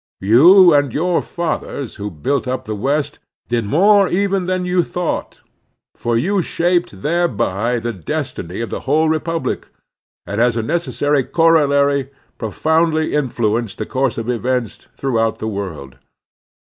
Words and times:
You 0.21 0.73
and 0.73 0.91
your 0.95 1.21
fathers 1.21 1.97
who 1.97 2.09
built 2.09 2.47
up 2.47 2.65
the 2.65 2.73
West 2.73 3.19
did 3.49 3.65
more 3.65 4.07
even 4.09 4.47
than 4.47 4.65
you 4.65 4.83
thought; 4.83 5.41
for 5.93 6.17
you 6.17 6.41
shaped 6.41 7.03
thereby 7.03 7.77
the 7.77 7.93
destiny 7.93 8.61
of 8.61 8.71
the 8.71 8.79
whole 8.89 9.09
republic, 9.09 9.69
and 10.25 10.41
as 10.41 10.57
a 10.57 10.63
necessary 10.63 11.23
corollary 11.23 12.09
profotmdly 12.39 13.11
influenced 13.13 13.77
the 13.77 13.85
coiu^e 13.85 14.17
of 14.17 14.27
events 14.27 14.87
through 14.97 15.19
out 15.19 15.37
the 15.37 15.47
world. 15.47 15.99